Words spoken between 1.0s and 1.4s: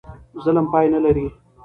لري.